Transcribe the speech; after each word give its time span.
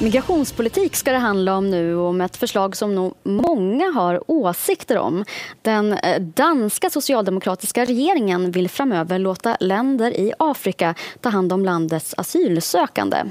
Migrationspolitik 0.00 0.96
ska 0.96 1.12
det 1.12 1.18
handla 1.18 1.56
om 1.56 1.70
nu 1.70 1.96
om 1.96 2.20
ett 2.20 2.36
förslag 2.36 2.76
som 2.76 2.94
nog 2.94 3.14
många 3.22 3.90
har 3.90 4.30
åsikter 4.30 4.98
om. 4.98 5.24
Den 5.62 5.92
eh, 5.92 6.20
danska 6.20 6.90
socialdemokratiska 6.90 7.84
regeringen 7.84 8.50
vill 8.50 8.68
framöver 8.68 9.18
låta 9.18 9.56
länder 9.60 10.20
i 10.20 10.32
Afrika 10.38 10.94
ta 11.20 11.28
hand 11.28 11.52
om 11.52 11.64
landets 11.64 12.14
asylsökande. 12.16 13.24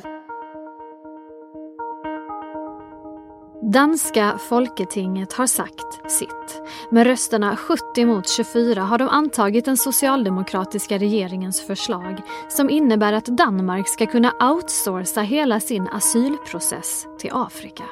Danska 3.73 4.37
folketinget 4.49 5.33
har 5.33 5.47
sagt 5.47 6.11
sitt. 6.11 6.61
Med 6.89 7.07
rösterna 7.07 7.55
70 7.55 8.05
mot 8.05 8.29
24 8.29 8.81
har 8.81 8.97
de 8.97 9.09
antagit 9.09 9.65
den 9.65 9.77
socialdemokratiska 9.77 10.97
regeringens 10.97 11.61
förslag 11.61 12.21
som 12.49 12.69
innebär 12.69 13.13
att 13.13 13.25
Danmark 13.25 13.87
ska 13.87 14.05
kunna 14.05 14.33
outsourca 14.39 15.21
hela 15.21 15.59
sin 15.59 15.87
asylprocess 15.87 17.07
till 17.19 17.29
Afrika. 17.33 17.83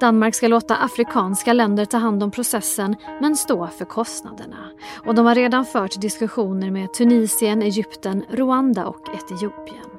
Danmark 0.00 0.34
ska 0.34 0.48
låta 0.48 0.76
afrikanska 0.76 1.52
länder 1.52 1.84
ta 1.84 1.98
hand 1.98 2.22
om 2.22 2.30
processen 2.30 2.96
men 3.20 3.36
stå 3.36 3.66
för 3.66 3.84
kostnaderna. 3.84 4.70
Och 5.06 5.14
de 5.14 5.26
har 5.26 5.34
redan 5.34 5.64
fört 5.64 6.00
diskussioner 6.00 6.70
med 6.70 6.92
Tunisien, 6.92 7.62
Egypten, 7.62 8.24
Rwanda 8.30 8.86
och 8.86 9.08
Etiopien. 9.14 9.89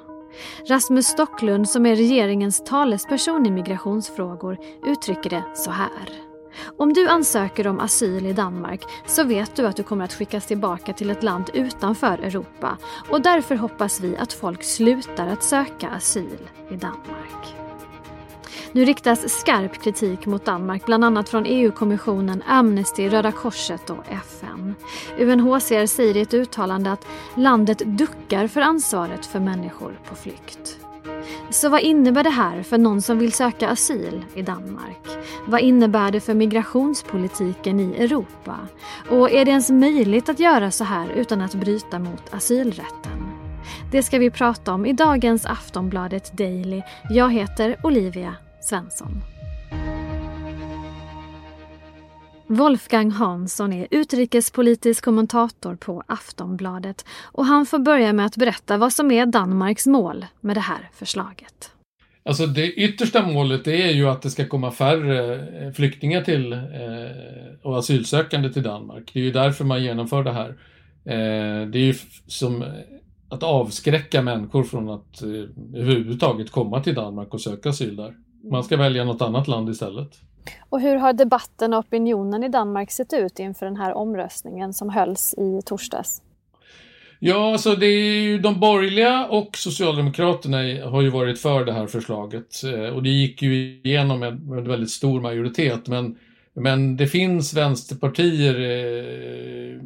Rasmus 0.67 1.05
Stocklund 1.05 1.69
som 1.69 1.85
är 1.85 1.95
regeringens 1.95 2.63
talesperson 2.63 3.45
i 3.45 3.51
migrationsfrågor 3.51 4.57
uttrycker 4.85 5.29
det 5.29 5.43
så 5.53 5.71
här. 5.71 6.31
Om 6.77 6.93
du 6.93 7.07
ansöker 7.07 7.67
om 7.67 7.79
asyl 7.79 8.25
i 8.25 8.33
Danmark 8.33 8.83
så 9.05 9.23
vet 9.23 9.55
du 9.55 9.67
att 9.67 9.75
du 9.75 9.83
kommer 9.83 10.05
att 10.05 10.13
skickas 10.13 10.45
tillbaka 10.45 10.93
till 10.93 11.09
ett 11.09 11.23
land 11.23 11.49
utanför 11.53 12.17
Europa 12.17 12.77
och 13.09 13.21
därför 13.21 13.55
hoppas 13.55 13.99
vi 13.99 14.17
att 14.17 14.33
folk 14.33 14.63
slutar 14.63 15.27
att 15.27 15.43
söka 15.43 15.89
asyl 15.89 16.49
i 16.71 16.75
Danmark. 16.75 17.60
Nu 18.73 18.85
riktas 18.85 19.29
skarp 19.29 19.83
kritik 19.83 20.25
mot 20.25 20.45
Danmark, 20.45 20.85
bland 20.85 21.05
annat 21.05 21.29
från 21.29 21.45
EU-kommissionen, 21.45 22.43
Amnesty, 22.47 23.09
Röda 23.09 23.31
Korset 23.31 23.89
och 23.89 24.03
FN. 24.09 24.75
UNHCR 25.19 25.85
säger 25.85 26.17
i 26.17 26.21
ett 26.21 26.33
uttalande 26.33 26.91
att 26.91 27.07
landet 27.35 27.81
duckar 27.85 28.47
för 28.47 28.61
ansvaret 28.61 29.25
för 29.25 29.39
människor 29.39 29.99
på 30.09 30.15
flykt. 30.15 30.77
Så 31.49 31.69
vad 31.69 31.81
innebär 31.81 32.23
det 32.23 32.29
här 32.29 32.63
för 32.63 32.77
någon 32.77 33.01
som 33.01 33.19
vill 33.19 33.31
söka 33.31 33.69
asyl 33.69 34.25
i 34.35 34.41
Danmark? 34.41 35.07
Vad 35.47 35.61
innebär 35.61 36.11
det 36.11 36.19
för 36.19 36.33
migrationspolitiken 36.33 37.79
i 37.79 37.95
Europa? 38.03 38.57
Och 39.09 39.31
är 39.31 39.45
det 39.45 39.51
ens 39.51 39.69
möjligt 39.69 40.29
att 40.29 40.39
göra 40.39 40.71
så 40.71 40.83
här 40.83 41.09
utan 41.09 41.41
att 41.41 41.55
bryta 41.55 41.99
mot 41.99 42.33
asylrätten? 42.33 43.31
Det 43.91 44.03
ska 44.03 44.17
vi 44.17 44.31
prata 44.31 44.73
om 44.73 44.85
i 44.85 44.93
dagens 44.93 45.45
Aftonbladet 45.45 46.37
Daily. 46.37 46.81
Jag 47.09 47.33
heter 47.33 47.77
Olivia 47.83 48.35
Svensson. 48.61 49.21
Wolfgang 52.47 53.11
Hansson 53.11 53.73
är 53.73 53.87
utrikespolitisk 53.91 55.03
kommentator 55.03 55.75
på 55.75 56.03
Aftonbladet 56.07 57.05
och 57.23 57.45
han 57.45 57.65
får 57.65 57.79
börja 57.79 58.13
med 58.13 58.25
att 58.25 58.37
berätta 58.37 58.77
vad 58.77 58.93
som 58.93 59.11
är 59.11 59.25
Danmarks 59.25 59.87
mål 59.87 60.25
med 60.41 60.55
det 60.55 60.61
här 60.61 60.89
förslaget. 60.93 61.71
Alltså 62.23 62.45
det 62.45 62.73
yttersta 62.73 63.27
målet 63.27 63.67
är 63.67 63.91
ju 63.91 64.09
att 64.09 64.21
det 64.21 64.29
ska 64.29 64.47
komma 64.47 64.71
färre 64.71 65.35
eh, 65.65 65.71
flyktingar 65.71 66.21
till 66.21 66.53
eh, 66.53 66.59
och 67.63 67.77
asylsökande 67.77 68.49
till 68.49 68.63
Danmark. 68.63 69.11
Det 69.13 69.19
är 69.19 69.23
ju 69.23 69.31
därför 69.31 69.65
man 69.65 69.83
genomför 69.83 70.23
det 70.23 70.31
här. 70.31 70.49
Eh, 71.05 71.67
det 71.67 71.79
är 71.79 71.85
ju 71.85 71.93
som 72.27 72.61
eh, 72.61 72.69
att 73.29 73.43
avskräcka 73.43 74.21
människor 74.21 74.63
från 74.63 74.89
att 74.89 75.21
eh, 75.21 75.29
överhuvudtaget 75.81 76.51
komma 76.51 76.83
till 76.83 76.95
Danmark 76.95 77.33
och 77.33 77.41
söka 77.41 77.69
asyl 77.69 77.95
där. 77.95 78.15
Man 78.43 78.63
ska 78.63 78.77
välja 78.77 79.03
något 79.03 79.21
annat 79.21 79.47
land 79.47 79.69
istället. 79.69 80.09
Och 80.69 80.81
hur 80.81 80.95
har 80.95 81.13
debatten 81.13 81.73
och 81.73 81.79
opinionen 81.79 82.43
i 82.43 82.49
Danmark 82.49 82.91
sett 82.91 83.13
ut 83.13 83.39
inför 83.39 83.65
den 83.65 83.75
här 83.75 83.93
omröstningen 83.93 84.73
som 84.73 84.89
hölls 84.89 85.33
i 85.37 85.61
torsdags? 85.65 86.21
Ja, 87.23 87.51
alltså 87.51 87.75
det 87.75 87.85
är 87.85 88.21
ju 88.21 88.39
de 88.39 88.59
borgerliga 88.59 89.25
och 89.25 89.57
Socialdemokraterna 89.57 90.57
har 90.89 91.01
ju 91.01 91.09
varit 91.09 91.39
för 91.39 91.65
det 91.65 91.73
här 91.73 91.87
förslaget 91.87 92.63
eh, 92.63 92.89
och 92.95 93.03
det 93.03 93.09
gick 93.09 93.41
ju 93.41 93.81
igenom 93.83 94.19
med, 94.19 94.47
med 94.47 94.67
väldigt 94.67 94.91
stor 94.91 95.21
majoritet. 95.21 95.87
Men, 95.87 96.17
men 96.53 96.97
det 96.97 97.07
finns 97.07 97.53
vänsterpartier 97.53 98.55
eh, 98.59 99.81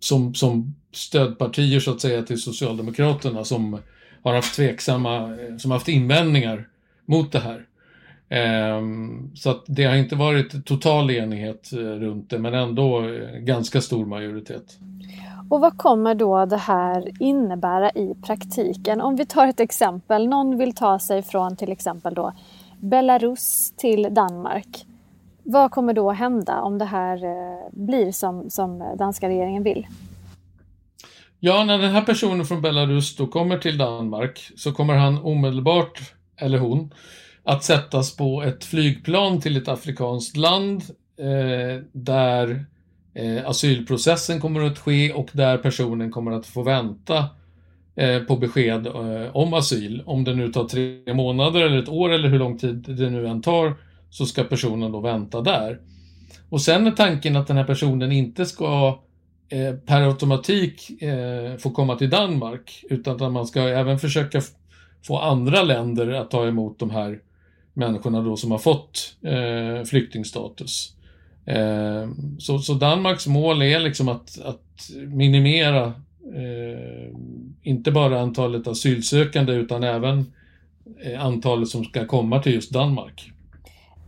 som, 0.00 0.34
som 0.34 0.74
stödpartier 0.92 1.80
så 1.80 1.90
att 1.90 2.00
säga 2.00 2.22
till 2.22 2.40
Socialdemokraterna 2.40 3.44
som 3.44 3.78
har 4.22 4.34
haft 4.34 4.56
tveksamma, 4.56 5.22
eh, 5.22 5.56
som 5.56 5.70
haft 5.70 5.88
invändningar 5.88 6.68
mot 7.06 7.32
det 7.32 7.38
här. 7.38 7.66
Ehm, 8.32 9.30
så 9.34 9.50
att 9.50 9.64
det 9.66 9.84
har 9.84 9.96
inte 9.96 10.16
varit 10.16 10.66
total 10.66 11.10
enighet 11.10 11.72
eh, 11.72 11.78
runt 11.78 12.30
det, 12.30 12.38
men 12.38 12.54
ändå 12.54 13.00
eh, 13.00 13.38
ganska 13.38 13.80
stor 13.80 14.06
majoritet. 14.06 14.78
Och 15.50 15.60
vad 15.60 15.78
kommer 15.78 16.14
då 16.14 16.46
det 16.46 16.56
här 16.56 17.10
innebära 17.20 17.90
i 17.90 18.14
praktiken? 18.26 19.00
Om 19.00 19.16
vi 19.16 19.26
tar 19.26 19.46
ett 19.46 19.60
exempel, 19.60 20.28
någon 20.28 20.58
vill 20.58 20.74
ta 20.74 20.98
sig 20.98 21.22
från 21.22 21.56
till 21.56 21.72
exempel 21.72 22.14
då 22.14 22.32
Belarus 22.80 23.72
till 23.76 24.08
Danmark. 24.10 24.86
Vad 25.42 25.70
kommer 25.70 25.94
då 25.94 26.10
hända 26.10 26.60
om 26.60 26.78
det 26.78 26.84
här 26.84 27.24
eh, 27.24 27.70
blir 27.72 28.12
som, 28.12 28.50
som 28.50 28.96
danska 28.98 29.28
regeringen 29.28 29.62
vill? 29.62 29.86
Ja, 31.40 31.64
när 31.64 31.78
den 31.78 31.90
här 31.90 32.02
personen 32.02 32.46
från 32.46 32.62
Belarus 32.62 33.16
då 33.16 33.26
kommer 33.26 33.58
till 33.58 33.78
Danmark 33.78 34.50
så 34.56 34.72
kommer 34.72 34.94
han 34.94 35.18
omedelbart 35.18 36.14
eller 36.42 36.58
hon, 36.58 36.94
att 37.44 37.64
sättas 37.64 38.16
på 38.16 38.42
ett 38.42 38.64
flygplan 38.64 39.40
till 39.40 39.56
ett 39.56 39.68
afrikanskt 39.68 40.36
land 40.36 40.82
eh, 41.18 41.82
där 41.92 42.66
eh, 43.14 43.48
asylprocessen 43.48 44.40
kommer 44.40 44.60
att 44.60 44.78
ske 44.78 45.12
och 45.12 45.28
där 45.32 45.58
personen 45.58 46.10
kommer 46.10 46.32
att 46.32 46.46
få 46.46 46.62
vänta 46.62 47.28
eh, 47.96 48.18
på 48.18 48.36
besked 48.36 48.86
eh, 48.86 49.36
om 49.36 49.54
asyl. 49.54 50.02
Om 50.06 50.24
det 50.24 50.34
nu 50.34 50.52
tar 50.52 50.64
tre 50.64 51.14
månader 51.14 51.60
eller 51.60 51.78
ett 51.78 51.88
år 51.88 52.12
eller 52.12 52.28
hur 52.28 52.38
lång 52.38 52.58
tid 52.58 52.84
det 52.88 53.10
nu 53.10 53.26
än 53.26 53.42
tar 53.42 53.74
så 54.10 54.26
ska 54.26 54.44
personen 54.44 54.92
då 54.92 55.00
vänta 55.00 55.40
där. 55.40 55.80
Och 56.48 56.60
sen 56.60 56.86
är 56.86 56.90
tanken 56.90 57.36
att 57.36 57.46
den 57.46 57.56
här 57.56 57.64
personen 57.64 58.12
inte 58.12 58.46
ska 58.46 58.98
eh, 59.48 59.74
per 59.74 60.02
automatik 60.02 61.02
eh, 61.02 61.56
få 61.56 61.70
komma 61.70 61.96
till 61.96 62.10
Danmark 62.10 62.84
utan 62.90 63.22
att 63.22 63.32
man 63.32 63.46
ska 63.46 63.60
även 63.60 63.98
försöka 63.98 64.40
få 65.02 65.18
andra 65.18 65.62
länder 65.62 66.12
att 66.12 66.30
ta 66.30 66.46
emot 66.46 66.78
de 66.78 66.90
här 66.90 67.18
människorna 67.74 68.22
då 68.22 68.36
som 68.36 68.50
har 68.50 68.58
fått 68.58 69.16
eh, 69.22 69.84
flyktingstatus. 69.84 70.92
Eh, 71.46 72.08
så, 72.38 72.58
så, 72.58 72.74
Danmarks 72.74 73.26
mål 73.26 73.62
är 73.62 73.80
liksom 73.80 74.08
att, 74.08 74.38
att 74.44 74.90
minimera 75.06 75.84
eh, 76.34 77.16
inte 77.62 77.92
bara 77.92 78.20
antalet 78.20 78.66
asylsökande 78.66 79.52
utan 79.52 79.82
även 79.82 80.32
eh, 81.04 81.24
antalet 81.24 81.68
som 81.68 81.84
ska 81.84 82.06
komma 82.06 82.42
till 82.42 82.54
just 82.54 82.72
Danmark. 82.72 83.32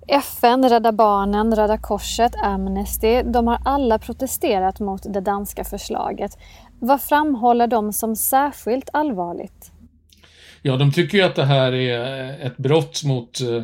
FN, 0.08 0.68
Rädda 0.68 0.92
Barnen, 0.92 1.56
Röda 1.56 1.78
Korset, 1.78 2.32
Amnesty, 2.42 3.22
de 3.22 3.46
har 3.46 3.58
alla 3.64 3.98
protesterat 3.98 4.80
mot 4.80 5.02
det 5.02 5.20
danska 5.20 5.64
förslaget. 5.64 6.38
Vad 6.80 7.02
framhåller 7.02 7.66
de 7.66 7.92
som 7.92 8.16
särskilt 8.16 8.88
allvarligt? 8.92 9.73
Ja, 10.66 10.76
de 10.76 10.92
tycker 10.92 11.18
ju 11.18 11.24
att 11.24 11.34
det 11.34 11.44
här 11.44 11.72
är 11.72 12.46
ett 12.46 12.56
brott 12.56 13.04
mot 13.04 13.40
eh, 13.40 13.62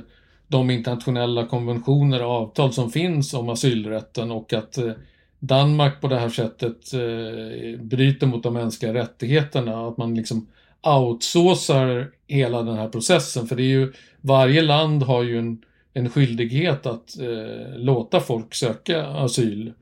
de 0.48 0.70
internationella 0.70 1.46
konventioner 1.46 2.24
och 2.24 2.30
avtal 2.30 2.72
som 2.72 2.90
finns 2.90 3.34
om 3.34 3.48
asylrätten 3.48 4.30
och 4.30 4.52
att 4.52 4.78
eh, 4.78 4.92
Danmark 5.38 6.00
på 6.00 6.08
det 6.08 6.18
här 6.18 6.28
sättet 6.28 6.92
eh, 6.94 7.80
bryter 7.80 8.26
mot 8.26 8.42
de 8.42 8.54
mänskliga 8.54 8.94
rättigheterna. 8.94 9.88
Att 9.88 9.96
man 9.96 10.14
liksom 10.14 10.46
outsourcar 10.82 12.10
hela 12.26 12.62
den 12.62 12.76
här 12.76 12.88
processen. 12.88 13.46
För 13.46 13.56
det 13.56 13.62
är 13.62 13.78
ju, 13.78 13.92
varje 14.20 14.62
land 14.62 15.02
har 15.02 15.22
ju 15.22 15.38
en, 15.38 15.62
en 15.94 16.10
skyldighet 16.10 16.86
att 16.86 17.18
eh, 17.20 17.76
låta 17.76 18.20
folk 18.20 18.54
söka 18.54 19.06
asyl. 19.06 19.72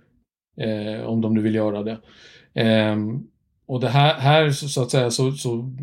Eh, 0.61 1.07
om 1.07 1.21
de 1.21 1.35
nu 1.35 1.41
vill 1.41 1.55
göra 1.55 1.83
det. 1.83 1.99
Eh, 2.63 2.97
och 3.67 3.81
det 3.81 3.89
här, 3.89 4.15
här 4.15 4.51
så 4.51 4.83
att 4.83 4.91
säga 4.91 5.11
så, 5.11 5.33
så 5.33 5.75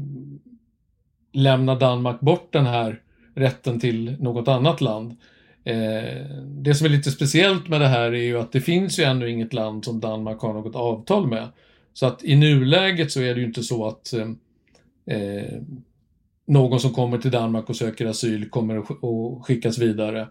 lämnar 1.35 1.79
Danmark 1.79 2.19
bort 2.19 2.53
den 2.53 2.65
här 2.65 3.01
rätten 3.35 3.79
till 3.79 4.15
något 4.19 4.47
annat 4.47 4.81
land. 4.81 5.15
Eh, 5.63 6.25
det 6.43 6.75
som 6.75 6.85
är 6.85 6.89
lite 6.89 7.11
speciellt 7.11 7.67
med 7.67 7.81
det 7.81 7.87
här 7.87 8.11
är 8.11 8.23
ju 8.23 8.39
att 8.39 8.51
det 8.51 8.61
finns 8.61 8.99
ju 8.99 9.03
ännu 9.03 9.29
inget 9.29 9.53
land 9.53 9.85
som 9.85 9.99
Danmark 9.99 10.39
har 10.39 10.53
något 10.53 10.75
avtal 10.75 11.27
med. 11.27 11.47
Så 11.93 12.05
att 12.05 12.23
i 12.23 12.35
nuläget 12.35 13.11
så 13.11 13.21
är 13.21 13.33
det 13.33 13.39
ju 13.39 13.45
inte 13.45 13.63
så 13.63 13.87
att 13.87 14.13
eh, 14.13 14.29
eh 15.15 15.61
någon 16.47 16.79
som 16.79 16.93
kommer 16.93 17.17
till 17.17 17.31
Danmark 17.31 17.69
och 17.69 17.75
söker 17.75 18.05
asyl 18.05 18.49
kommer 18.49 18.77
att 18.77 19.45
skickas 19.45 19.77
vidare. 19.77 20.21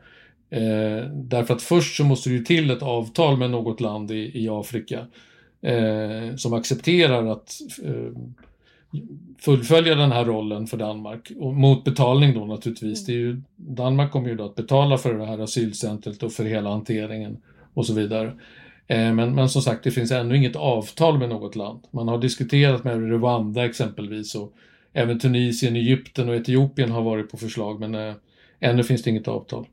Eh, 0.50 1.06
därför 1.12 1.54
att 1.54 1.62
först 1.62 1.96
så 1.96 2.04
måste 2.04 2.30
det 2.30 2.34
ju 2.34 2.44
till 2.44 2.70
ett 2.70 2.82
avtal 2.82 3.36
med 3.36 3.50
något 3.50 3.80
land 3.80 4.10
i, 4.10 4.44
i 4.44 4.48
Afrika 4.48 5.06
eh, 5.62 6.36
som 6.36 6.54
accepterar 6.54 7.26
att 7.26 7.52
eh, 7.84 8.20
fullfölja 9.38 9.94
den 9.94 10.12
här 10.12 10.25
rollen 10.25 10.67
för 10.67 10.76
Danmark. 10.76 11.32
Och 11.38 11.55
mot 11.55 11.85
betalning 11.85 12.35
då 12.35 12.44
naturligtvis. 12.44 13.06
Det 13.06 13.12
är 13.12 13.17
ju, 13.17 13.43
Danmark 13.56 14.12
kommer 14.12 14.29
ju 14.29 14.35
då 14.35 14.44
att 14.44 14.55
betala 14.55 14.99
för 14.99 15.14
det 15.14 15.26
här 15.26 15.38
asylcentret 15.38 16.23
och 16.23 16.32
för 16.32 16.44
hela 16.44 16.70
hanteringen 16.70 17.37
och 17.75 17.87
så 17.87 17.94
vidare. 17.94 18.26
Eh, 18.87 19.12
men, 19.12 19.35
men 19.35 19.49
som 19.49 19.62
sagt, 19.62 19.85
det 19.85 19.91
finns 19.91 20.11
ännu 20.11 20.37
inget 20.37 20.56
avtal 20.56 21.19
med 21.19 21.29
något 21.29 21.56
land. 21.56 21.81
Man 21.91 22.08
har 22.08 22.19
diskuterat 22.19 22.85
med 22.85 23.11
Rwanda 23.11 23.64
exempelvis 23.64 24.35
och 24.35 24.52
även 24.93 25.20
Tunisien, 25.20 25.76
Egypten 25.76 26.29
och 26.29 26.37
Etiopien 26.37 26.91
har 26.91 27.02
varit 27.02 27.31
på 27.31 27.37
förslag 27.37 27.81
men 27.81 27.94
eh, 27.94 28.14
ännu 28.61 28.82
finns 28.82 29.02
det 29.02 29.11
inget 29.11 29.29
avtal. 29.29 29.67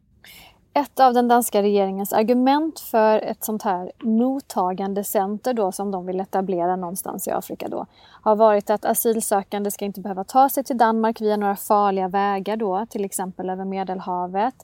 Ett 0.73 0.99
av 0.99 1.13
den 1.13 1.27
danska 1.27 1.61
regeringens 1.61 2.13
argument 2.13 2.79
för 2.79 3.19
ett 3.19 3.43
sånt 3.43 3.63
här 3.63 3.91
mottagande 3.99 5.03
center 5.03 5.53
då 5.53 5.71
som 5.71 5.91
de 5.91 6.05
vill 6.05 6.19
etablera 6.19 6.75
någonstans 6.75 7.27
i 7.27 7.31
Afrika 7.31 7.67
då 7.67 7.85
har 8.21 8.35
varit 8.35 8.69
att 8.69 8.85
asylsökande 8.85 9.71
ska 9.71 9.85
inte 9.85 10.01
behöva 10.01 10.23
ta 10.23 10.49
sig 10.49 10.63
till 10.63 10.77
Danmark 10.77 11.21
via 11.21 11.37
några 11.37 11.55
farliga 11.55 12.07
vägar 12.07 12.57
då, 12.57 12.85
till 12.89 13.05
exempel 13.05 13.49
över 13.49 13.65
Medelhavet. 13.65 14.55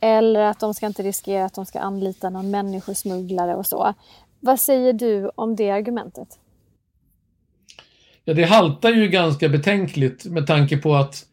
Eller 0.00 0.40
att 0.40 0.60
de 0.60 0.74
ska 0.74 0.86
inte 0.86 1.02
riskera 1.02 1.44
att 1.44 1.54
de 1.54 1.66
ska 1.66 1.80
anlita 1.80 2.30
någon 2.30 2.50
människosmugglare 2.50 3.56
och 3.56 3.66
så. 3.66 3.94
Vad 4.40 4.60
säger 4.60 4.92
du 4.92 5.30
om 5.34 5.56
det 5.56 5.70
argumentet? 5.70 6.38
Ja, 8.24 8.34
det 8.34 8.44
haltar 8.44 8.90
ju 8.90 9.08
ganska 9.08 9.48
betänkligt 9.48 10.24
med 10.24 10.46
tanke 10.46 10.76
på 10.76 10.94
att 10.94 11.26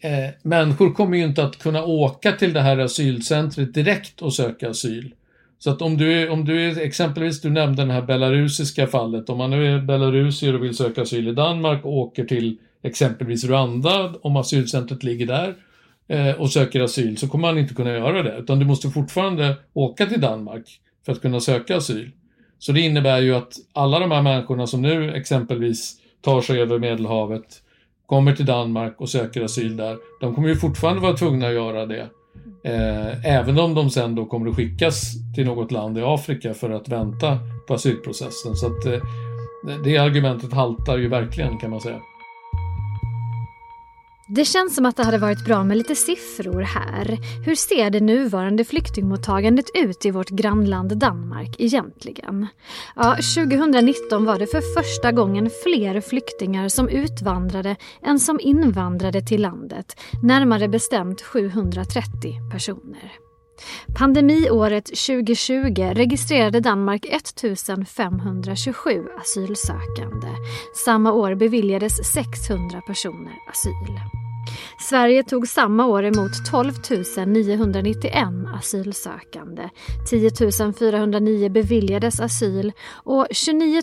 eh, 0.00 0.30
människor 0.42 0.92
kommer 0.92 1.16
ju 1.16 1.24
inte 1.24 1.44
att 1.44 1.58
kunna 1.58 1.84
åka 1.84 2.32
till 2.32 2.52
det 2.52 2.60
här 2.60 2.78
asylcentret 2.78 3.74
direkt 3.74 4.22
och 4.22 4.34
söka 4.34 4.70
asyl. 4.70 5.14
Så 5.58 5.70
att 5.70 5.82
om 5.82 5.96
du, 5.96 6.28
om 6.28 6.44
du 6.44 6.82
exempelvis, 6.82 7.40
du 7.40 7.50
nämnde 7.50 7.84
det 7.84 7.92
här 7.92 8.02
belarusiska 8.02 8.86
fallet, 8.86 9.30
om 9.30 9.38
man 9.38 9.50
nu 9.50 9.74
är 9.74 9.80
belarusier 9.80 10.54
och 10.54 10.64
vill 10.64 10.76
söka 10.76 11.02
asyl 11.02 11.28
i 11.28 11.32
Danmark 11.32 11.84
och 11.84 11.98
åker 11.98 12.24
till 12.24 12.58
exempelvis 12.82 13.44
Rwanda, 13.44 14.14
om 14.22 14.36
asylcentret 14.36 15.02
ligger 15.02 15.26
där, 15.26 15.54
eh, 16.08 16.40
och 16.40 16.50
söker 16.50 16.80
asyl, 16.80 17.18
så 17.18 17.28
kommer 17.28 17.48
man 17.48 17.58
inte 17.58 17.74
kunna 17.74 17.90
göra 17.90 18.22
det, 18.22 18.36
utan 18.38 18.58
du 18.58 18.66
måste 18.66 18.88
fortfarande 18.88 19.56
åka 19.72 20.06
till 20.06 20.20
Danmark 20.20 20.80
för 21.06 21.12
att 21.12 21.22
kunna 21.22 21.40
söka 21.40 21.76
asyl. 21.76 22.10
Så 22.58 22.72
det 22.72 22.80
innebär 22.80 23.20
ju 23.20 23.34
att 23.34 23.52
alla 23.72 23.98
de 23.98 24.10
här 24.10 24.22
människorna 24.22 24.66
som 24.66 24.82
nu 24.82 25.14
exempelvis 25.14 25.96
tar 26.20 26.40
sig 26.40 26.60
över 26.60 26.78
Medelhavet 26.78 27.62
kommer 28.10 28.32
till 28.32 28.46
Danmark 28.46 28.94
och 28.98 29.08
söker 29.08 29.42
asyl 29.42 29.76
där, 29.76 29.96
de 30.20 30.34
kommer 30.34 30.48
ju 30.48 30.56
fortfarande 30.56 31.02
vara 31.02 31.16
tvungna 31.16 31.46
att 31.46 31.54
göra 31.54 31.86
det. 31.86 32.08
Eh, 32.64 33.26
även 33.26 33.58
om 33.58 33.74
de 33.74 33.90
sen 33.90 34.14
då 34.14 34.26
kommer 34.26 34.50
att 34.50 34.56
skickas 34.56 35.12
till 35.34 35.46
något 35.46 35.72
land 35.72 35.98
i 35.98 36.02
Afrika 36.04 36.54
för 36.54 36.70
att 36.70 36.88
vänta 36.88 37.38
på 37.66 37.74
asylprocessen. 37.74 38.56
Så 38.56 38.66
att 38.66 38.86
eh, 38.86 39.02
det 39.84 39.98
argumentet 39.98 40.52
haltar 40.52 40.98
ju 40.98 41.08
verkligen 41.08 41.58
kan 41.58 41.70
man 41.70 41.80
säga. 41.80 42.00
Det 44.32 44.44
känns 44.44 44.74
som 44.74 44.86
att 44.86 44.96
det 44.96 45.04
hade 45.04 45.18
varit 45.18 45.44
bra 45.44 45.64
med 45.64 45.76
lite 45.76 45.94
siffror 45.94 46.60
här. 46.60 47.18
Hur 47.44 47.54
ser 47.54 47.90
det 47.90 48.00
nuvarande 48.00 48.64
flyktingmottagandet 48.64 49.66
ut 49.74 50.06
i 50.06 50.10
vårt 50.10 50.28
grannland 50.28 50.98
Danmark 50.98 51.56
egentligen? 51.58 52.46
Ja, 52.96 53.16
2019 53.36 54.24
var 54.24 54.38
det 54.38 54.46
för 54.46 54.60
första 54.60 55.12
gången 55.12 55.50
fler 55.62 56.00
flyktingar 56.00 56.68
som 56.68 56.88
utvandrade 56.88 57.76
än 58.02 58.20
som 58.20 58.40
invandrade 58.40 59.20
till 59.20 59.42
landet, 59.42 60.00
närmare 60.22 60.68
bestämt 60.68 61.22
730 61.22 62.50
personer. 62.52 63.12
Pandemiåret 63.98 64.84
2020 64.84 65.92
registrerade 65.94 66.60
Danmark 66.60 67.04
1527 67.04 69.04
asylsökande. 69.20 70.28
Samma 70.84 71.12
år 71.12 71.34
beviljades 71.34 72.12
600 72.12 72.80
personer 72.86 73.34
asyl. 73.50 74.19
Sverige 74.78 75.22
tog 75.22 75.48
samma 75.48 75.86
år 75.86 76.04
emot 76.04 76.32
12 76.50 76.72
991 77.26 78.14
asylsökande. 78.54 79.68
10 80.10 80.30
409 80.78 81.48
beviljades 81.48 82.20
asyl 82.20 82.72
och 82.92 83.26
29 83.30 83.82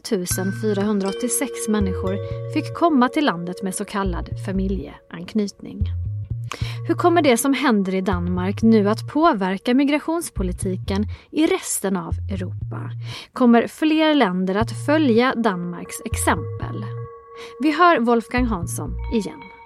486 0.62 1.50
människor 1.70 2.18
fick 2.54 2.76
komma 2.76 3.10
till 3.10 3.26
landet 3.26 3.64
med 3.64 3.76
så 3.76 3.86
kallad 3.86 4.30
familjeanknytning. 4.46 5.80
Hur 6.88 6.96
kommer 6.96 7.22
det 7.22 7.38
som 7.38 7.54
händer 7.54 7.96
i 7.96 8.02
Danmark 8.02 8.62
nu 8.62 8.90
att 8.90 9.08
påverka 9.08 9.74
migrationspolitiken 9.74 11.06
i 11.32 11.48
resten 11.48 11.98
av 11.98 12.14
Europa? 12.32 12.90
Kommer 13.34 13.68
fler 13.68 14.16
länder 14.16 14.56
att 14.56 14.86
följa 14.86 15.36
Danmarks 15.36 16.02
exempel? 16.06 16.86
Vi 17.60 17.72
hör 17.72 18.00
Wolfgang 18.00 18.46
Hansson 18.46 18.94
igen. 19.14 19.57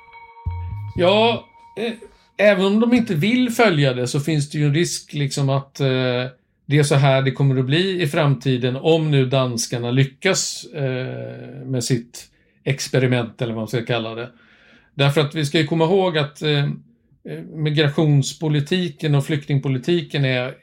Ja, 0.95 1.45
eh, 1.77 1.93
även 2.37 2.65
om 2.65 2.79
de 2.79 2.93
inte 2.93 3.15
vill 3.15 3.49
följa 3.49 3.93
det 3.93 4.07
så 4.07 4.19
finns 4.19 4.49
det 4.49 4.57
ju 4.57 4.65
en 4.65 4.73
risk 4.73 5.13
liksom 5.13 5.49
att 5.49 5.79
eh, 5.79 5.87
det 6.65 6.77
är 6.77 6.83
så 6.83 6.95
här 6.95 7.21
det 7.21 7.31
kommer 7.31 7.59
att 7.59 7.65
bli 7.65 8.01
i 8.01 8.07
framtiden 8.07 8.75
om 8.75 9.11
nu 9.11 9.25
danskarna 9.25 9.91
lyckas 9.91 10.65
eh, 10.65 11.65
med 11.65 11.83
sitt 11.83 12.27
experiment 12.63 13.41
eller 13.41 13.53
vad 13.53 13.61
man 13.61 13.67
ska 13.67 13.85
kalla 13.85 14.15
det. 14.15 14.29
Därför 14.93 15.21
att 15.21 15.35
vi 15.35 15.45
ska 15.45 15.59
ju 15.59 15.67
komma 15.67 15.83
ihåg 15.83 16.17
att 16.17 16.41
eh, 16.41 16.63
eh 16.63 17.41
migrationspolitiken 17.55 19.15
och 19.15 19.25
flyktingpolitiken 19.25 20.25
är 20.25 20.53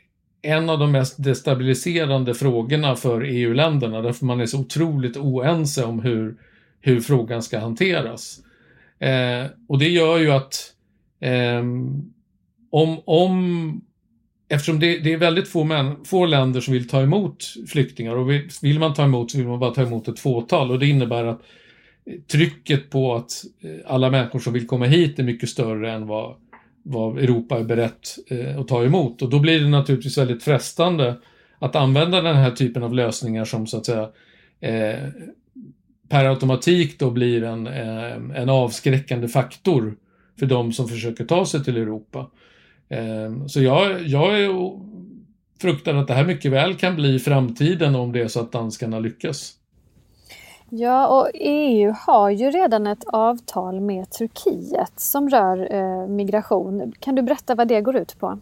en 0.43 0.71
av 0.71 0.79
de 0.79 0.93
mest 0.93 1.25
destabiliserande 1.25 2.35
frågorna 2.35 2.97
för 2.97 3.23
EU-länderna 3.23 4.03
därför 4.03 4.27
man 4.27 4.41
är 4.41 4.47
så 4.47 4.61
otroligt 4.61 5.17
oense 5.17 5.85
om 5.85 6.01
hur, 6.01 6.35
hur 6.81 7.01
frågan 7.01 7.43
ska 7.43 7.59
hanteras. 7.59 8.41
Eh, 8.99 9.47
och 9.69 9.79
det 9.79 9.89
gör 9.89 10.19
ju 10.19 10.31
att 10.31 10.73
eh, 11.21 11.63
om, 12.71 13.01
om 13.05 13.81
Eftersom 14.51 14.81
det, 14.81 14.99
det, 14.99 15.13
är 15.13 15.17
väldigt 15.17 15.49
få, 15.49 15.65
män, 15.65 15.97
få 16.05 16.27
länder 16.27 16.61
som 16.61 16.75
vill 16.75 16.89
ta 16.89 17.03
emot 17.03 17.45
flyktingar 17.69 18.17
och 18.17 18.31
vill, 18.31 18.49
vill 18.63 18.79
man 18.79 18.95
ta 18.95 19.05
emot 19.05 19.31
så 19.31 19.39
vill 19.39 19.47
man 19.47 19.59
bara 19.59 19.75
ta 19.75 19.83
emot 19.83 20.09
ett 20.09 20.21
fåtal 20.21 20.71
och 20.71 20.79
det 20.79 20.87
innebär 20.87 21.25
att 21.25 21.43
trycket 22.33 22.91
på 22.91 23.15
att 23.15 23.45
eh, 23.61 23.71
alla 23.87 24.11
människor 24.11 24.39
som 24.39 24.53
vill 24.53 24.67
komma 24.67 24.85
hit 24.85 25.19
är 25.19 25.23
mycket 25.23 25.49
större 25.49 25.93
än 25.93 26.07
vad, 26.07 26.37
vad 26.83 27.19
Europa 27.19 27.59
är 27.59 27.65
berett 27.65 28.17
eh, 28.31 28.59
att 28.59 28.69
ta 28.69 28.85
emot. 28.85 29.23
Och 29.23 29.31
då 29.31 29.39
blir 29.39 29.61
det 29.61 29.69
naturligtvis 29.69 30.19
väldigt 30.19 30.43
frestande 30.43 31.15
att 31.59 31.77
använda 31.77 32.21
den 32.21 32.37
här 32.37 32.51
typen 32.51 32.83
av 32.83 32.95
lösningar 32.95 33.45
som 33.45 33.67
så 33.67 33.77
att 33.77 33.87
säga 33.87 34.09
eh, 34.61 35.09
per 36.09 36.25
automatik 36.25 36.99
då 36.99 37.11
blir 37.11 37.43
en, 37.43 37.67
eh, 37.67 38.41
en 38.43 38.49
avskräckande 38.49 39.29
faktor 39.29 39.97
för 40.39 40.47
de 40.47 40.73
som 40.73 40.89
försöker 40.89 41.25
ta 41.25 41.47
sig 41.47 41.65
till 41.65 41.77
Europa. 41.77 42.31
Eh, 42.89 43.47
så 43.47 43.63
jag, 43.63 44.03
jag 44.03 44.41
är 44.41 44.49
fruktar 45.61 45.95
att 45.95 46.07
det 46.07 46.15
här 46.15 46.25
mycket 46.25 46.53
väl 46.53 46.75
kan 46.75 46.95
bli 46.95 47.19
framtiden 47.19 47.95
om 47.95 48.13
det 48.13 48.21
är 48.21 48.29
så 48.29 48.41
att 48.41 48.53
danskarna 48.53 48.99
lyckas. 48.99 49.55
Ja, 50.71 51.09
och 51.09 51.31
EU 51.35 51.95
har 52.07 52.31
ju 52.31 52.51
redan 52.51 52.87
ett 52.87 53.05
avtal 53.07 53.81
med 53.81 54.11
Turkiet 54.11 54.93
som 54.97 55.31
rör 55.31 55.75
eh, 55.75 56.09
migration. 56.09 56.93
Kan 57.01 57.15
du 57.15 57.23
berätta 57.23 57.55
vad 57.55 57.69
det 57.69 57.81
går 57.81 57.97
ut 57.97 58.19
på? 58.19 58.39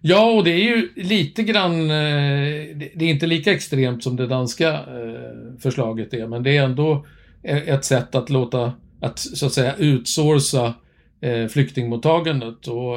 Ja, 0.00 0.30
och 0.30 0.44
det 0.44 0.50
är 0.50 0.76
ju 0.76 0.88
lite 0.96 1.42
grann, 1.42 1.80
eh, 1.80 2.76
det 2.94 3.04
är 3.04 3.08
inte 3.08 3.26
lika 3.26 3.52
extremt 3.52 4.02
som 4.02 4.16
det 4.16 4.26
danska 4.26 4.72
eh, 4.72 5.60
förslaget 5.60 6.14
är, 6.14 6.26
men 6.26 6.42
det 6.42 6.56
är 6.56 6.62
ändå 6.62 7.06
e, 7.42 7.62
ett 7.66 7.84
sätt 7.84 8.14
att 8.14 8.30
låta, 8.30 8.72
att 9.00 9.18
så 9.18 9.46
att 9.46 9.52
säga 9.52 9.74
utsourca 9.76 10.74
eh, 11.20 11.46
flyktingmottagandet. 11.46 12.66
Och 12.66 12.96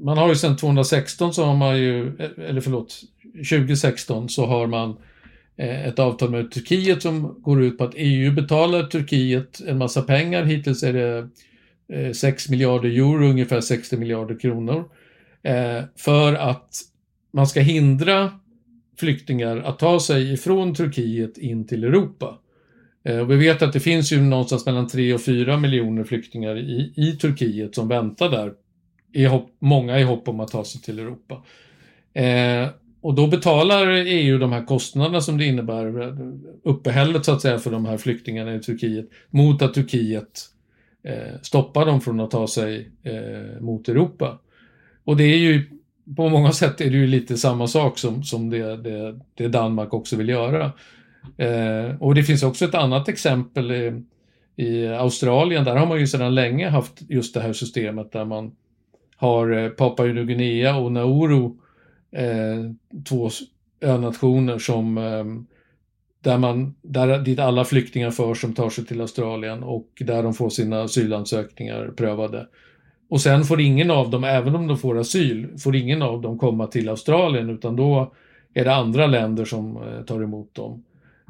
man 0.00 0.18
har 0.18 0.28
ju 0.28 0.34
sedan 0.34 0.56
2016 0.56 1.34
så 1.34 1.44
har 1.44 1.56
man 1.56 1.78
ju, 1.78 2.06
e, 2.18 2.28
eller 2.48 2.60
förlåt, 2.60 3.00
2016 3.50 4.28
så 4.28 4.46
har 4.46 4.66
man 4.66 4.96
ett 5.56 5.98
avtal 5.98 6.30
med 6.30 6.50
Turkiet 6.50 7.02
som 7.02 7.42
går 7.42 7.62
ut 7.62 7.78
på 7.78 7.84
att 7.84 7.94
EU 7.96 8.32
betalar 8.32 8.82
Turkiet 8.82 9.60
en 9.66 9.78
massa 9.78 10.02
pengar. 10.02 10.44
Hittills 10.44 10.82
är 10.82 10.92
det 10.92 12.14
6 12.14 12.48
miljarder 12.48 12.88
euro, 12.88 13.24
ungefär 13.24 13.60
60 13.60 13.96
miljarder 13.96 14.38
kronor. 14.38 14.84
Eh, 15.42 15.84
för 15.96 16.34
att 16.34 16.74
man 17.32 17.46
ska 17.46 17.60
hindra 17.60 18.32
flyktingar 18.98 19.56
att 19.56 19.78
ta 19.78 20.00
sig 20.00 20.32
ifrån 20.32 20.74
Turkiet 20.74 21.38
in 21.38 21.66
till 21.66 21.84
Europa. 21.84 22.38
Eh, 23.04 23.18
och 23.18 23.30
vi 23.30 23.36
vet 23.36 23.62
att 23.62 23.72
det 23.72 23.80
finns 23.80 24.12
ju 24.12 24.20
någonstans 24.20 24.66
mellan 24.66 24.88
3 24.88 25.14
och 25.14 25.20
4 25.20 25.56
miljoner 25.56 26.04
flyktingar 26.04 26.58
i, 26.58 26.92
i 26.96 27.12
Turkiet 27.12 27.74
som 27.74 27.88
väntar 27.88 28.30
där, 28.30 28.52
i 29.12 29.24
hopp, 29.24 29.50
många 29.58 29.98
i 29.98 30.02
hopp 30.02 30.28
om 30.28 30.40
att 30.40 30.50
ta 30.50 30.64
sig 30.64 30.80
till 30.80 30.98
Europa. 30.98 31.42
Eh, 32.14 32.68
och 33.00 33.14
då 33.14 33.26
betalar 33.26 33.86
EU 33.90 34.38
de 34.38 34.52
här 34.52 34.64
kostnaderna 34.64 35.20
som 35.20 35.38
det 35.38 35.44
innebär, 35.44 36.02
eh, 36.02 36.14
uppehället 36.62 37.24
så 37.24 37.32
att 37.32 37.42
säga 37.42 37.58
för 37.58 37.70
de 37.70 37.86
här 37.86 37.96
flyktingarna 37.96 38.54
i 38.54 38.60
Turkiet, 38.60 39.08
mot 39.30 39.62
att 39.62 39.74
Turkiet 39.74 40.40
eh, 41.02 41.40
stoppar 41.42 41.86
dem 41.86 42.00
från 42.00 42.20
att 42.20 42.30
ta 42.30 42.46
sig 42.46 42.90
eh, 43.02 43.60
mot 43.60 43.88
Europa. 43.88 44.38
Och 45.10 45.16
det 45.16 45.24
är 45.24 45.38
ju 45.38 45.64
på 46.16 46.28
många 46.28 46.52
sätt 46.52 46.80
är 46.80 46.90
det 46.90 46.96
ju 46.96 47.06
lite 47.06 47.36
samma 47.36 47.66
sak 47.66 47.98
som, 47.98 48.22
som 48.22 48.50
det, 48.50 48.76
det, 48.76 49.20
det 49.34 49.48
Danmark 49.48 49.94
också 49.94 50.16
vill 50.16 50.28
göra. 50.28 50.72
Eh, 51.36 51.96
och 52.00 52.14
det 52.14 52.22
finns 52.22 52.42
också 52.42 52.64
ett 52.64 52.74
annat 52.74 53.08
exempel 53.08 53.72
i, 53.72 54.02
i, 54.56 54.86
Australien. 54.86 55.64
Där 55.64 55.76
har 55.76 55.86
man 55.86 56.00
ju 56.00 56.06
sedan 56.06 56.34
länge 56.34 56.68
haft 56.68 57.02
just 57.08 57.34
det 57.34 57.40
här 57.40 57.52
systemet 57.52 58.12
där 58.12 58.24
man 58.24 58.56
har 59.16 59.50
eh, 59.50 59.68
Papua 59.68 60.06
Nya 60.06 60.24
Guinea 60.24 60.76
och 60.76 60.92
Nauru, 60.92 61.44
eh, 62.12 62.70
två 63.08 63.30
önationer 63.80 64.58
som 64.58 64.98
eh, 64.98 65.24
där 66.20 66.38
man, 66.38 66.74
där, 66.82 67.18
dit 67.18 67.38
alla 67.38 67.64
flyktingar 67.64 68.10
förs 68.10 68.40
som 68.40 68.54
tar 68.54 68.70
sig 68.70 68.86
till 68.86 69.00
Australien 69.00 69.62
och 69.62 69.88
där 70.00 70.22
de 70.22 70.34
får 70.34 70.50
sina 70.50 70.82
asylansökningar 70.82 71.88
prövade. 71.96 72.46
Och 73.10 73.20
sen 73.20 73.44
får 73.44 73.60
ingen 73.60 73.90
av 73.90 74.10
dem, 74.10 74.24
även 74.24 74.56
om 74.56 74.66
de 74.66 74.78
får 74.78 74.98
asyl, 74.98 75.58
får 75.58 75.76
ingen 75.76 76.02
av 76.02 76.20
dem 76.20 76.38
komma 76.38 76.66
till 76.66 76.88
Australien 76.88 77.50
utan 77.50 77.76
då 77.76 78.12
är 78.54 78.64
det 78.64 78.74
andra 78.74 79.06
länder 79.06 79.44
som 79.44 79.76
eh, 79.76 80.04
tar 80.04 80.22
emot 80.22 80.54
dem. 80.54 80.84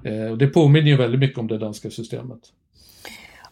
Eh, 0.05 0.31
och 0.31 0.39
det 0.39 0.47
påminner 0.47 0.89
ju 0.89 0.97
väldigt 0.97 1.21
mycket 1.21 1.39
om 1.39 1.47
det 1.47 1.59
danska 1.59 1.91
systemet. 1.91 2.39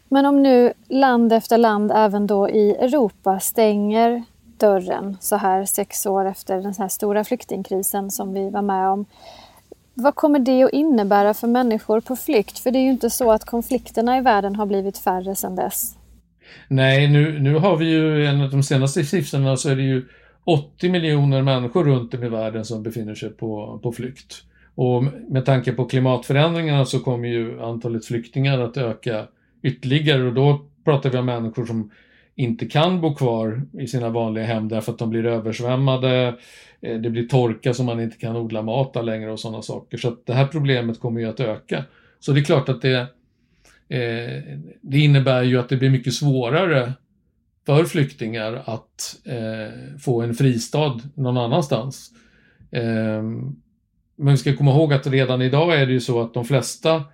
Men 0.09 0.27
om 0.27 0.43
nu 0.43 0.73
land 0.89 1.33
efter 1.33 1.59
land, 1.59 1.93
även 1.95 2.27
då 2.27 2.49
i 2.49 2.71
Europa, 2.71 3.41
stänger 3.41 4.23
dörren 4.59 5.17
så 5.21 5.37
här 5.37 5.65
sex 5.65 6.07
år 6.07 6.25
efter 6.25 6.57
den 6.57 6.75
här 6.79 6.89
stora 6.89 7.25
flyktingkrisen 7.25 8.11
som 8.11 8.35
vi 8.35 8.51
var 8.51 8.63
med 8.63 8.89
om. 8.89 9.05
Vad 9.95 10.15
kommer 10.15 10.39
det 10.39 10.63
att 10.63 10.73
innebära 10.73 11.35
för 11.35 11.47
människor 11.47 12.01
på 12.01 12.17
flykt? 12.17 12.59
För 12.59 12.71
det 12.71 12.79
är 12.79 12.83
ju 12.83 12.91
inte 12.91 13.11
så 13.11 13.33
att 13.33 13.45
konflikterna 13.45 14.19
i 14.19 14.21
världen 14.21 14.57
har 14.57 14.67
blivit 14.67 14.99
färre 14.99 15.35
sedan 15.35 15.57
dess. 15.57 15.98
Nej, 16.69 17.09
nu, 17.09 17.39
nu 17.39 17.55
har 17.55 17.77
vi 17.77 17.91
ju 17.91 18.27
enligt 18.27 18.51
de 18.51 18.63
senaste 18.63 19.05
siffrorna 19.05 19.57
så 19.57 19.69
är 19.69 19.77
det 19.77 19.83
ju 19.83 20.03
80 20.45 20.91
miljoner 20.91 21.43
människor 21.43 21.85
runt 21.85 22.15
om 22.15 22.25
i 22.25 22.29
världen 22.29 22.65
som 22.65 22.83
befinner 22.83 23.15
sig 23.15 23.31
på, 23.31 23.81
på 23.83 23.93
flykt. 23.93 24.43
Och 24.75 25.05
med 25.29 25.45
tanke 25.45 25.73
på 25.73 25.85
klimatförändringarna 25.85 26.85
så 26.85 26.99
kommer 27.01 27.29
ju 27.29 27.63
antalet 27.63 28.05
flyktingar 28.05 28.59
att 28.59 28.77
öka 28.77 29.27
ytterligare 29.63 30.23
och 30.23 30.35
då 30.35 30.67
pratar 30.85 31.11
vi 31.11 31.19
om 31.19 31.27
människor 31.27 31.67
som 31.67 31.91
inte 32.35 32.67
kan 32.67 33.01
bo 33.01 33.15
kvar 33.15 33.63
i 33.73 33.87
sina 33.87 34.09
vanliga 34.09 34.45
hem 34.45 34.69
därför 34.69 34.93
att 34.93 34.99
de 34.99 35.11
blir 35.11 35.27
översvämmade, 35.27 36.35
eh, 36.81 36.99
det 36.99 37.11
blir 37.11 37.29
torka 37.29 37.75
så 37.75 37.85
man 37.85 38.01
inte 38.01 38.17
kan 38.17 38.37
odla 38.37 38.63
mat 38.63 38.93
där 38.93 39.03
längre 39.03 39.33
och 39.33 39.41
sådana 39.41 39.63
saker. 39.63 39.99
Så 39.99 40.09
att 40.09 40.27
det 40.27 40.35
här 40.35 40.47
problemet 40.47 41.01
kommer 41.01 41.21
ju 41.21 41.29
att 41.29 41.41
öka. 41.41 41.85
Så 42.21 42.33
det 42.33 42.41
är 42.41 42.45
klart 42.45 42.69
att 42.69 42.83
det, 42.83 43.07
eh, 43.89 44.43
det 44.83 44.99
innebär 44.99 45.43
ju 45.43 45.59
att 45.59 45.69
det 45.69 45.77
blir 45.77 45.91
mycket 45.91 46.15
svårare 46.15 46.93
för 47.67 47.85
flyktingar 47.85 48.63
att 48.65 49.17
eh, 49.25 49.99
få 50.01 50.23
en 50.23 50.35
fristad 50.35 51.01
någon 51.15 51.37
annanstans. 51.37 52.11
Eh, 52.71 53.23
men 54.17 54.31
vi 54.31 54.37
ska 54.37 54.57
komma 54.57 54.71
ihåg 54.71 54.93
att 54.93 55.07
redan 55.07 55.43
idag 55.43 55.81
är 55.81 55.87
det 55.87 55.93
ju 55.93 56.01
så 56.01 56.21
att 56.21 56.35
de 56.35 56.45
flesta 56.45 57.05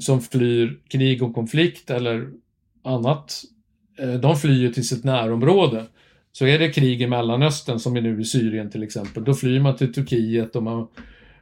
som 0.00 0.20
flyr 0.20 0.80
krig 0.88 1.22
och 1.22 1.34
konflikt 1.34 1.90
eller 1.90 2.28
annat, 2.82 3.42
eh, 3.98 4.14
de 4.14 4.36
flyr 4.36 4.72
till 4.72 4.88
sitt 4.88 5.04
närområde. 5.04 5.84
Så 6.32 6.46
är 6.46 6.58
det 6.58 6.72
krig 6.72 7.02
i 7.02 7.06
Mellanöstern 7.06 7.78
som 7.78 7.96
är 7.96 8.00
nu 8.00 8.20
i 8.20 8.24
Syrien 8.24 8.70
till 8.70 8.82
exempel, 8.82 9.24
då 9.24 9.34
flyr 9.34 9.60
man 9.60 9.76
till 9.76 9.92
Turkiet 9.92 10.56
och 10.56 10.62
man, 10.62 10.88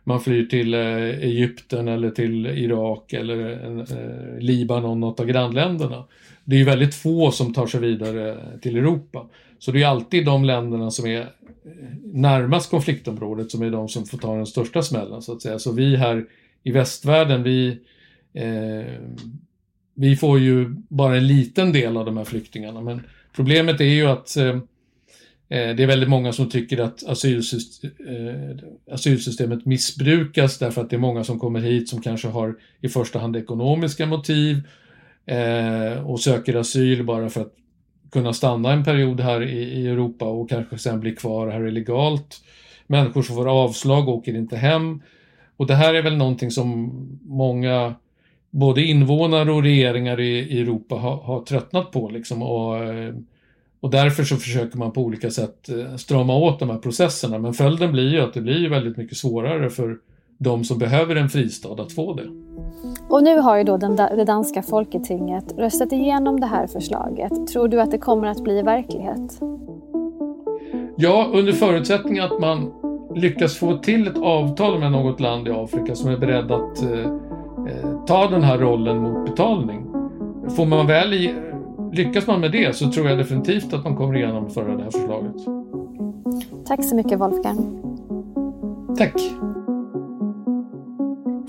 man 0.04 0.20
flyr 0.20 0.46
till 0.46 0.74
eh, 0.74 0.80
Egypten 1.06 1.88
eller 1.88 2.10
till 2.10 2.46
Irak 2.46 3.12
eller 3.12 3.50
eh, 3.80 4.40
Libanon, 4.40 5.00
något 5.00 5.20
av 5.20 5.26
grannländerna. 5.26 6.04
Det 6.44 6.56
är 6.56 6.58
ju 6.58 6.64
väldigt 6.64 6.94
få 6.94 7.30
som 7.30 7.54
tar 7.54 7.66
sig 7.66 7.80
vidare 7.80 8.36
till 8.62 8.76
Europa. 8.76 9.26
Så 9.58 9.72
det 9.72 9.82
är 9.82 9.86
alltid 9.86 10.24
de 10.24 10.44
länderna 10.44 10.90
som 10.90 11.06
är 11.06 11.20
eh, 11.20 11.26
närmast 12.04 12.70
konfliktområdet 12.70 13.50
som 13.50 13.62
är 13.62 13.70
de 13.70 13.88
som 13.88 14.06
får 14.06 14.18
ta 14.18 14.36
den 14.36 14.46
största 14.46 14.82
smällen 14.82 15.22
så 15.22 15.32
att 15.32 15.42
säga. 15.42 15.58
Så 15.58 15.72
vi 15.72 15.96
här 15.96 16.24
i 16.62 16.70
västvärlden, 16.70 17.42
vi, 17.42 17.78
eh, 18.32 18.92
vi 19.94 20.16
får 20.16 20.38
ju 20.38 20.74
bara 20.88 21.16
en 21.16 21.26
liten 21.26 21.72
del 21.72 21.96
av 21.96 22.04
de 22.04 22.16
här 22.16 22.24
flyktingarna. 22.24 22.80
Men 22.80 23.02
problemet 23.36 23.80
är 23.80 23.84
ju 23.84 24.06
att 24.06 24.36
eh, 24.36 24.46
eh 24.46 24.58
Eh, 25.52 25.74
det 25.74 25.82
är 25.82 25.86
väldigt 25.86 26.08
många 26.08 26.32
som 26.32 26.48
tycker 26.48 26.80
att 26.80 27.02
eh, 27.02 27.12
asylsystemet 28.90 29.66
missbrukas 29.66 30.58
därför 30.58 30.80
att 30.80 30.90
det 30.90 30.96
är 30.96 31.00
många 31.00 31.24
som 31.24 31.38
kommer 31.38 31.60
hit 31.60 31.88
som 31.88 32.02
kanske 32.02 32.28
har 32.28 32.56
i 32.80 32.88
första 32.88 33.18
hand 33.18 33.36
ekonomiska 33.36 34.06
motiv 34.06 34.56
eh, 35.26 36.10
och 36.10 36.20
söker 36.20 36.54
asyl 36.54 37.04
bara 37.04 37.30
för 37.30 37.40
att 37.40 37.54
kunna 38.10 38.32
stanna 38.32 38.72
en 38.72 38.84
period 38.84 39.20
här 39.20 39.42
i, 39.42 39.86
Europa 39.86 40.24
och 40.24 40.48
kanske 40.48 40.78
sen 40.78 41.00
bli 41.00 41.12
kvar 41.16 41.48
här 41.48 41.66
illegalt. 41.66 42.40
Människor 42.86 43.22
som 43.22 43.36
får 43.36 43.48
avslag 43.48 44.08
åker 44.08 44.34
inte 44.34 44.56
hem. 44.56 45.02
Och 45.56 45.66
det 45.66 45.74
här 45.74 45.94
är 45.94 46.02
väl 46.02 46.16
någonting 46.16 46.50
som 46.50 46.90
många, 47.22 47.94
både 48.50 48.82
invånare 48.82 49.52
och 49.52 49.62
regeringar 49.62 50.20
i, 50.20 50.38
i 50.38 50.60
Europa 50.60 50.94
har, 50.94 51.16
har, 51.16 51.42
tröttnat 51.42 51.90
på. 51.90 52.08
Liksom, 52.08 52.42
och, 52.42 52.76
och 53.82 53.90
därför 53.90 54.24
så 54.24 54.36
försöker 54.36 54.78
man 54.78 54.92
på 54.92 55.00
olika 55.00 55.30
sätt 55.30 55.68
eh, 55.68 55.96
strama 55.96 56.36
åt 56.36 56.58
de 56.58 56.70
här 56.70 56.78
processerna. 56.78 57.38
Men 57.38 57.54
följden 57.54 57.92
blir 57.92 58.12
ju 58.12 58.20
att 58.20 58.34
det 58.34 58.40
blir 58.40 58.70
väldigt 58.70 58.96
mycket 58.96 59.16
svårare 59.16 59.70
för 59.70 59.96
de 60.38 60.64
som 60.64 60.78
behöver 60.78 61.16
en 61.16 61.28
fristad 61.28 61.82
att 61.82 61.92
få 61.92 62.14
det. 62.14 62.26
Och 63.08 63.22
nu 63.22 63.38
har 63.38 63.56
ju 63.56 63.64
då 63.64 63.76
den, 63.76 63.96
det 63.96 64.24
danska 64.24 64.62
folketinget 64.62 65.54
röstat 65.58 65.92
igenom 65.92 66.40
det 66.40 66.46
här 66.46 66.66
förslaget. 66.66 67.46
Tror 67.52 67.68
du 67.68 67.80
att 67.80 67.90
det 67.90 67.98
kommer 67.98 68.28
att 68.28 68.44
bli 68.44 68.62
verklighet? 68.62 69.40
Ja, 70.96 71.30
under 71.34 71.52
förutsättning 71.52 72.18
att 72.18 72.40
man 72.40 72.72
lyckas 73.14 73.56
få 73.56 73.76
till 73.76 74.06
ett 74.06 74.18
avtal 74.18 74.78
med 74.78 74.92
något 74.92 75.20
land 75.20 75.48
i 75.48 75.50
Afrika 75.50 75.94
som 75.94 76.10
är 76.10 76.16
beredd 76.16 76.52
att 76.52 76.82
eh, 76.82 77.00
eh, 77.68 78.04
ta 78.06 78.30
den 78.30 78.42
här 78.42 78.58
rollen 78.58 78.98
mot 78.98 79.30
betalning. 79.30 79.86
Får 80.56 80.66
man 80.66 80.86
väl 80.86 81.12
i, 81.12 81.34
lyckas 81.92 82.26
man 82.26 82.40
med 82.40 82.52
det 82.52 82.76
så 82.76 82.90
tror 82.92 83.08
jag 83.08 83.18
definitivt 83.18 83.72
att 83.72 83.84
man 83.84 83.96
kommer 83.96 84.14
genomföra 84.14 84.76
det 84.76 84.82
här 84.82 84.90
förslaget. 84.90 85.36
Tack 86.66 86.84
så 86.84 86.96
mycket 86.96 87.20
Wolfgang. 87.20 87.82
Tack. 88.98 89.20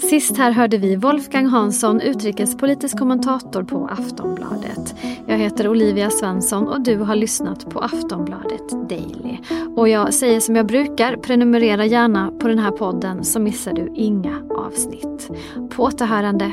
Sist 0.10 0.38
här 0.38 0.52
hörde 0.52 0.78
vi 0.78 0.96
Wolfgang 0.96 1.46
Hansson, 1.46 2.02
utrikespolitisk 2.02 3.00
kommentator 3.00 3.64
på 3.64 3.88
Aftonbladet. 3.88 4.96
Jag 5.28 5.38
heter 5.38 5.68
Olivia 5.68 6.10
Svensson 6.10 6.68
och 6.68 6.82
du 6.82 6.98
har 6.98 7.16
lyssnat 7.16 7.70
på 7.70 7.80
Aftonbladet 7.80 8.90
Daily. 8.90 9.38
Och 9.76 9.90
jag 9.90 10.14
säger 10.14 10.40
som 10.40 10.56
jag 10.56 10.66
brukar, 10.66 11.16
prenumerera 11.16 11.86
gärna 11.86 12.32
på 12.32 12.48
den 12.48 12.60
här 12.60 12.72
podden 12.72 13.24
så 13.24 13.40
missar 13.40 13.74
du 13.74 13.92
inga 13.96 14.42
avsnitt. 14.50 15.32
På 15.70 15.84
återhörande, 15.84 16.52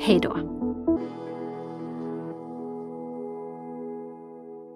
hej 0.00 0.18
då. 0.22 0.57